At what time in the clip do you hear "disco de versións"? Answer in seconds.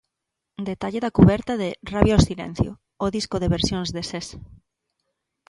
3.17-3.89